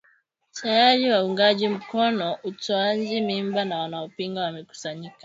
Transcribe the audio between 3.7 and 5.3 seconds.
wanaopinga wamekusanyika